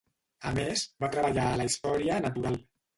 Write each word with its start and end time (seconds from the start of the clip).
A 0.51 0.53
més, 0.59 0.87
va 1.05 1.11
treballar 1.17 1.47
a 1.53 1.63
la 1.63 1.71
Història 1.71 2.21
natural. 2.29 2.63